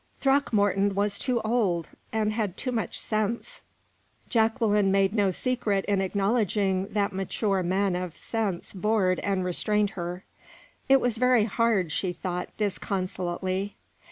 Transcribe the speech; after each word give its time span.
Throckmorton 0.19 0.95
was 0.95 1.19
too 1.19 1.39
old, 1.41 1.87
and 2.11 2.33
had 2.33 2.57
too 2.57 2.71
much 2.71 2.99
sense; 2.99 3.61
Jacqueline 4.29 4.91
made 4.91 5.13
no 5.13 5.29
secret 5.29 5.85
in 5.85 6.01
acknowledging 6.01 6.87
that 6.87 7.13
mature 7.13 7.61
men 7.61 7.95
of 7.95 8.17
sense 8.17 8.73
bored 8.73 9.19
and 9.19 9.45
restrained 9.45 9.91
her. 9.91 10.23
It 10.89 11.01
was 11.01 11.19
very 11.19 11.43
hard, 11.43 11.91
she 11.91 12.13
thought, 12.13 12.49
disconsolately. 12.57 13.75